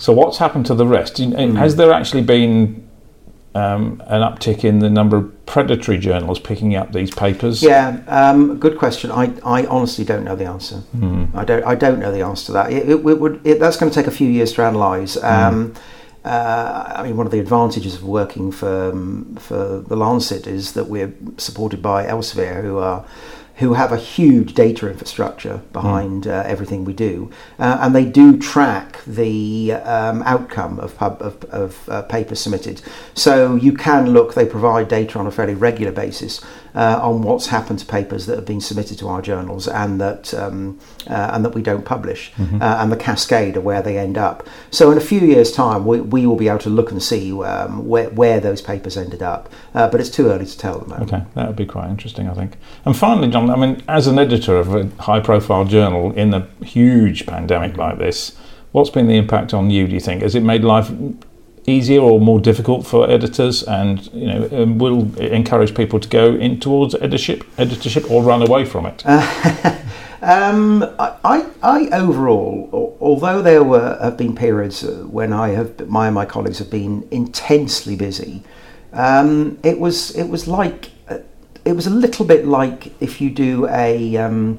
So 0.00 0.14
what's 0.14 0.38
happened 0.38 0.64
to 0.66 0.74
the 0.74 0.86
rest? 0.86 1.18
You 1.18 1.26
know, 1.26 1.46
Hmm. 1.48 1.56
Has 1.56 1.76
there 1.76 1.92
actually 1.92 2.22
been 2.22 2.88
um, 3.54 4.02
an 4.06 4.22
uptick 4.22 4.64
in 4.64 4.78
the 4.78 4.88
number 4.88 5.18
of 5.18 5.46
predatory 5.46 5.98
journals 5.98 6.38
picking 6.38 6.74
up 6.74 6.92
these 6.92 7.10
papers? 7.10 7.62
Yeah, 7.62 8.00
um, 8.08 8.58
good 8.58 8.78
question. 8.78 9.10
I, 9.10 9.30
I 9.44 9.66
honestly 9.66 10.06
don't 10.06 10.24
know 10.24 10.34
the 10.34 10.46
answer. 10.46 10.76
Hmm. 10.76 11.26
I 11.34 11.44
don't 11.44 11.64
I 11.64 11.74
don't 11.74 11.98
know 11.98 12.10
the 12.10 12.22
answer 12.22 12.46
to 12.46 12.52
that. 12.52 12.72
It, 12.72 12.88
it, 12.88 13.04
would 13.04 13.42
it, 13.44 13.60
that's 13.60 13.76
going 13.76 13.92
to 13.92 13.94
take 13.94 14.06
a 14.06 14.10
few 14.10 14.28
years 14.28 14.54
to 14.54 14.66
analyse. 14.66 15.22
Um, 15.22 15.74
uh, 16.24 16.94
I 16.96 17.02
mean, 17.02 17.18
one 17.18 17.26
of 17.26 17.32
the 17.32 17.40
advantages 17.40 17.94
of 17.94 18.02
working 18.02 18.52
for 18.52 18.92
um, 18.92 19.36
for 19.36 19.80
the 19.86 19.96
Lancet 19.96 20.46
is 20.46 20.72
that 20.72 20.84
we're 20.84 21.12
supported 21.36 21.82
by 21.82 22.06
Elsevier, 22.06 22.62
who 22.62 22.78
are 22.78 23.04
who 23.60 23.74
have 23.74 23.92
a 23.92 23.96
huge 23.96 24.54
data 24.54 24.88
infrastructure 24.88 25.60
behind 25.72 26.26
uh, 26.26 26.42
everything 26.46 26.84
we 26.84 26.94
do, 26.94 27.30
uh, 27.58 27.78
and 27.82 27.94
they 27.94 28.06
do 28.06 28.38
track 28.38 29.04
the 29.06 29.72
um, 29.72 30.22
outcome 30.22 30.80
of, 30.80 30.96
pub, 30.96 31.20
of, 31.20 31.44
of 31.44 31.88
uh, 31.88 32.02
papers 32.02 32.40
submitted. 32.40 32.80
So 33.14 33.54
you 33.56 33.74
can 33.74 34.12
look; 34.12 34.34
they 34.34 34.46
provide 34.46 34.88
data 34.88 35.18
on 35.18 35.26
a 35.26 35.30
fairly 35.30 35.54
regular 35.54 35.92
basis 35.92 36.40
uh, 36.74 37.00
on 37.02 37.22
what's 37.22 37.46
happened 37.46 37.78
to 37.80 37.86
papers 37.86 38.26
that 38.26 38.36
have 38.36 38.46
been 38.46 38.60
submitted 38.60 38.98
to 38.98 39.08
our 39.08 39.22
journals 39.22 39.68
and 39.68 40.00
that 40.00 40.32
um, 40.34 40.78
uh, 41.08 41.30
and 41.32 41.44
that 41.44 41.54
we 41.54 41.62
don't 41.62 41.84
publish, 41.84 42.32
uh, 42.38 42.78
and 42.80 42.92
the 42.92 42.96
cascade 42.96 43.56
of 43.56 43.64
where 43.64 43.82
they 43.82 43.98
end 43.98 44.16
up. 44.16 44.46
So 44.70 44.90
in 44.90 44.98
a 44.98 45.00
few 45.00 45.20
years' 45.20 45.52
time, 45.52 45.84
we, 45.84 46.00
we 46.00 46.26
will 46.26 46.36
be 46.36 46.48
able 46.48 46.58
to 46.60 46.70
look 46.70 46.90
and 46.90 47.02
see 47.02 47.32
um, 47.42 47.86
where, 47.86 48.10
where 48.10 48.40
those 48.40 48.62
papers 48.62 48.96
ended 48.96 49.22
up, 49.22 49.48
uh, 49.74 49.88
but 49.88 50.00
it's 50.00 50.10
too 50.10 50.28
early 50.28 50.46
to 50.46 50.58
tell 50.58 50.76
at 50.76 50.82
the 50.82 50.88
moment. 50.88 51.12
Okay, 51.12 51.24
that 51.34 51.46
would 51.46 51.56
be 51.56 51.66
quite 51.66 51.90
interesting, 51.90 52.28
I 52.28 52.34
think. 52.34 52.56
And 52.84 52.96
finally, 52.96 53.28
John, 53.28 53.49
I 53.50 53.56
mean, 53.56 53.82
as 53.88 54.06
an 54.06 54.18
editor 54.18 54.56
of 54.56 54.74
a 54.74 54.88
high-profile 55.02 55.64
journal 55.66 56.12
in 56.12 56.34
a 56.34 56.46
huge 56.64 57.26
pandemic 57.26 57.76
like 57.76 57.98
this, 57.98 58.36
what's 58.72 58.90
been 58.90 59.08
the 59.08 59.16
impact 59.16 59.54
on 59.54 59.70
you? 59.70 59.86
Do 59.86 59.94
you 59.94 60.00
think 60.00 60.22
has 60.22 60.34
it 60.34 60.42
made 60.42 60.62
life 60.62 60.90
easier 61.66 62.00
or 62.00 62.20
more 62.20 62.40
difficult 62.40 62.86
for 62.86 63.08
editors? 63.10 63.62
And 63.62 64.06
you 64.12 64.26
know, 64.26 64.48
um, 64.52 64.78
will 64.78 65.16
it 65.18 65.32
encourage 65.32 65.74
people 65.74 66.00
to 66.00 66.08
go 66.08 66.34
in 66.34 66.60
towards 66.60 66.94
editorship, 66.96 67.44
editorship, 67.58 68.10
or 68.10 68.22
run 68.22 68.42
away 68.42 68.64
from 68.64 68.86
it? 68.86 69.04
Um, 70.22 70.82
I, 70.98 71.46
I, 71.62 71.88
overall, 71.92 72.96
although 73.00 73.40
there 73.40 73.64
were 73.64 73.96
have 74.02 74.18
been 74.18 74.34
periods 74.34 74.84
uh, 74.84 75.06
when 75.08 75.32
I 75.32 75.50
have 75.50 75.88
my 75.88 76.08
and 76.08 76.14
my 76.14 76.26
colleagues 76.26 76.58
have 76.58 76.70
been 76.70 77.08
intensely 77.10 77.96
busy, 77.96 78.42
um, 78.92 79.58
it 79.62 79.80
was 79.80 80.14
it 80.14 80.24
was 80.24 80.46
like 80.46 80.90
it 81.70 81.76
was 81.76 81.86
a 81.86 81.90
little 81.90 82.26
bit 82.26 82.46
like 82.46 82.92
if 83.00 83.20
you 83.20 83.30
do 83.30 83.68
a. 83.68 84.16
Um, 84.16 84.58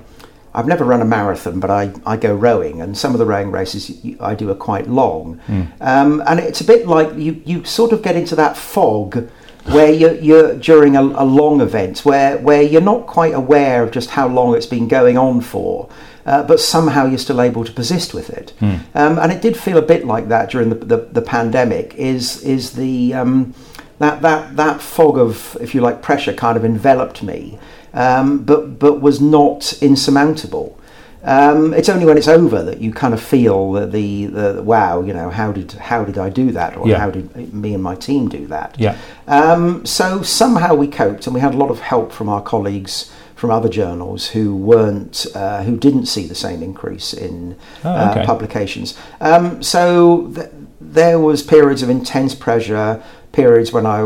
I've 0.53 0.67
never 0.67 0.83
run 0.83 1.01
a 1.01 1.05
marathon, 1.05 1.61
but 1.61 1.69
I, 1.69 1.93
I 2.05 2.17
go 2.17 2.35
rowing, 2.35 2.81
and 2.81 2.97
some 2.97 3.13
of 3.13 3.19
the 3.19 3.25
rowing 3.25 3.51
races 3.51 3.91
I 4.19 4.35
do 4.35 4.49
are 4.49 4.55
quite 4.55 4.87
long, 4.87 5.39
um, 5.79 6.21
and 6.27 6.39
it's 6.39 6.59
a 6.59 6.65
bit 6.65 6.87
like 6.87 7.13
you 7.15 7.41
you 7.45 7.63
sort 7.63 7.93
of 7.93 8.01
get 8.01 8.15
into 8.15 8.35
that 8.35 8.57
fog 8.57 9.29
where 9.65 9.91
you're, 9.93 10.15
you're 10.15 10.55
during 10.55 10.95
a, 10.95 11.01
a, 11.01 11.23
long 11.23 11.61
event 11.61 12.03
where, 12.03 12.35
where 12.39 12.63
you're 12.63 12.81
not 12.81 13.05
quite 13.05 13.33
aware 13.33 13.83
of 13.83 13.91
just 13.91 14.09
how 14.09 14.27
long 14.27 14.55
it's 14.55 14.65
been 14.65 14.87
going 14.87 15.19
on 15.19 15.39
for. 15.39 15.87
Uh, 16.25 16.41
but 16.41 16.59
somehow 16.59 17.05
you're 17.05 17.19
still 17.19 17.39
able 17.39 17.63
to 17.63 17.71
persist 17.71 18.13
with 18.13 18.29
it, 18.29 18.53
mm. 18.59 18.79
um, 18.95 19.17
and 19.19 19.31
it 19.31 19.41
did 19.41 19.57
feel 19.57 19.77
a 19.77 19.81
bit 19.81 20.05
like 20.05 20.27
that 20.27 20.49
during 20.51 20.69
the, 20.69 20.75
the, 20.75 20.97
the 20.97 21.21
pandemic. 21.21 21.95
Is 21.95 22.43
is 22.43 22.73
the 22.73 23.13
um, 23.15 23.55
that 24.01 24.21
that 24.21 24.55
that 24.55 24.81
fog 24.81 25.17
of, 25.17 25.57
if 25.61 25.73
you 25.73 25.81
like, 25.81 26.01
pressure 26.01 26.33
kind 26.33 26.57
of 26.57 26.65
enveloped 26.65 27.23
me, 27.23 27.59
um, 27.93 28.43
but 28.43 28.79
but 28.79 29.01
was 29.01 29.21
not 29.21 29.73
insurmountable. 29.81 30.77
Um, 31.23 31.71
it's 31.75 31.87
only 31.87 32.05
when 32.05 32.17
it's 32.17 32.27
over 32.27 32.63
that 32.63 32.81
you 32.81 32.91
kind 32.91 33.13
of 33.13 33.21
feel 33.21 33.73
that 33.73 33.91
the, 33.91 34.25
the 34.25 34.63
wow, 34.63 35.03
you 35.03 35.13
know, 35.13 35.29
how 35.29 35.51
did 35.51 35.73
how 35.73 36.03
did 36.03 36.17
I 36.17 36.29
do 36.29 36.51
that, 36.51 36.75
or 36.77 36.87
yeah. 36.87 36.97
how 36.97 37.11
did 37.11 37.53
me 37.53 37.73
and 37.73 37.83
my 37.83 37.95
team 37.95 38.27
do 38.27 38.47
that? 38.47 38.75
Yeah. 38.79 38.97
Um, 39.27 39.85
so 39.85 40.23
somehow 40.23 40.73
we 40.73 40.87
coped, 40.87 41.27
and 41.27 41.35
we 41.35 41.39
had 41.39 41.53
a 41.53 41.57
lot 41.57 41.69
of 41.69 41.79
help 41.79 42.11
from 42.11 42.27
our 42.27 42.41
colleagues 42.41 43.11
from 43.35 43.49
other 43.49 43.69
journals 43.69 44.27
who 44.29 44.55
weren't 44.55 45.25
uh, 45.35 45.63
who 45.63 45.77
didn't 45.77 46.07
see 46.07 46.25
the 46.25 46.35
same 46.35 46.63
increase 46.63 47.13
in 47.13 47.55
oh, 47.83 48.11
okay. 48.11 48.21
uh, 48.21 48.25
publications. 48.25 48.97
Um, 49.19 49.61
so 49.61 50.31
th- 50.35 50.49
there 50.79 51.19
was 51.19 51.43
periods 51.43 51.83
of 51.83 51.89
intense 51.89 52.35
pressure 52.35 53.03
periods 53.31 53.71
when 53.71 53.85
I, 53.85 54.01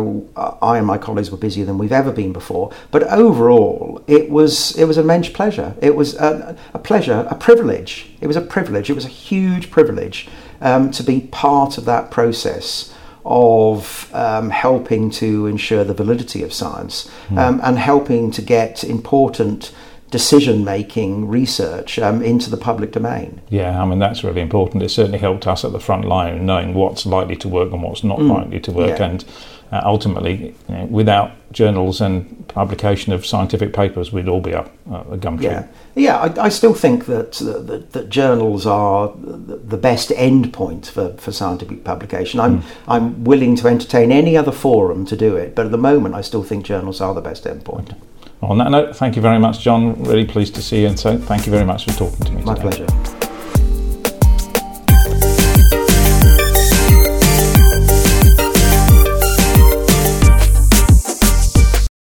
I 0.61 0.77
and 0.77 0.85
my 0.85 0.97
colleagues 0.97 1.31
were 1.31 1.37
busier 1.37 1.65
than 1.65 1.77
we've 1.77 1.91
ever 1.91 2.11
been 2.11 2.33
before. 2.33 2.71
But 2.91 3.03
overall, 3.03 4.03
it 4.07 4.29
was 4.29 4.77
it 4.77 4.85
was 4.85 4.97
an 4.97 5.05
immense 5.05 5.29
pleasure. 5.29 5.75
It 5.81 5.95
was 5.95 6.15
a, 6.15 6.55
a 6.73 6.79
pleasure, 6.79 7.27
a 7.29 7.35
privilege. 7.35 8.11
It 8.21 8.27
was 8.27 8.35
a 8.35 8.41
privilege. 8.41 8.89
It 8.89 8.93
was 8.93 9.05
a 9.05 9.09
huge 9.09 9.71
privilege 9.71 10.27
um, 10.61 10.91
to 10.91 11.03
be 11.03 11.21
part 11.21 11.77
of 11.77 11.85
that 11.85 12.11
process 12.11 12.93
of 13.25 14.13
um, 14.13 14.51
helping 14.51 15.09
to 15.09 15.47
ensure 15.47 15.83
the 15.83 15.95
validity 15.95 16.43
of 16.43 16.53
science 16.53 17.09
mm. 17.27 17.37
um, 17.39 17.59
and 17.63 17.79
helping 17.79 18.29
to 18.29 18.41
get 18.41 18.83
important 18.83 19.73
decision 20.11 20.63
making 20.63 21.27
research 21.27 21.99
um, 21.99 22.21
into 22.21 22.49
the 22.49 22.57
public 22.57 22.91
domain. 22.91 23.41
Yeah, 23.49 23.81
I 23.81 23.85
mean, 23.85 23.99
that's 23.99 24.23
really 24.23 24.41
important. 24.41 24.83
It 24.83 24.89
certainly 24.89 25.19
helped 25.19 25.47
us 25.47 25.65
at 25.65 25.71
the 25.71 25.79
front 25.79 26.05
line 26.05 26.45
knowing 26.45 26.73
what's 26.73 27.05
likely 27.05 27.35
to 27.37 27.49
work 27.49 27.71
and 27.71 27.81
what's 27.81 28.03
not 28.03 28.19
mm. 28.19 28.29
likely 28.29 28.59
to 28.61 28.71
work. 28.71 28.99
Yeah. 28.99 29.05
And 29.05 29.25
uh, 29.71 29.81
ultimately, 29.83 30.55
you 30.69 30.75
know, 30.75 30.85
without 30.85 31.31
journals 31.51 31.99
and 31.99 32.47
publication 32.47 33.13
of 33.13 33.25
scientific 33.25 33.73
papers, 33.73 34.11
we'd 34.11 34.27
all 34.27 34.41
be 34.41 34.53
up 34.53 34.71
uh, 34.91 35.03
a 35.11 35.17
gum 35.17 35.37
tree. 35.37 35.47
Yeah, 35.47 35.67
yeah 35.95 36.17
I, 36.17 36.45
I 36.45 36.49
still 36.49 36.75
think 36.75 37.07
that, 37.07 37.33
that, 37.33 37.91
that 37.93 38.09
journals 38.09 38.67
are 38.67 39.11
the 39.17 39.77
best 39.77 40.09
endpoint 40.11 40.85
for, 40.87 41.13
for 41.17 41.31
scientific 41.31 41.83
publication. 41.83 42.39
I'm, 42.39 42.61
mm. 42.61 42.65
I'm 42.87 43.23
willing 43.23 43.55
to 43.57 43.67
entertain 43.67 44.11
any 44.11 44.37
other 44.37 44.51
forum 44.51 45.05
to 45.07 45.17
do 45.17 45.35
it, 45.35 45.55
but 45.55 45.65
at 45.65 45.71
the 45.71 45.79
moment, 45.79 46.13
I 46.13 46.21
still 46.21 46.43
think 46.43 46.63
journals 46.65 47.01
are 47.01 47.15
the 47.15 47.21
best 47.21 47.45
endpoint. 47.45 47.95
On 48.49 48.57
that 48.59 48.69
note, 48.69 48.95
thank 48.95 49.15
you 49.15 49.21
very 49.21 49.39
much, 49.39 49.59
John. 49.59 50.01
Really 50.03 50.25
pleased 50.25 50.55
to 50.55 50.61
see 50.61 50.81
you, 50.81 50.87
and 50.87 50.99
so 50.99 51.17
thank 51.17 51.45
you 51.45 51.51
very 51.51 51.65
much 51.65 51.85
for 51.85 51.91
talking 51.91 52.25
to 52.25 52.31
me. 52.31 52.43
My 52.43 52.53
today. 52.53 52.85
pleasure. 52.85 53.14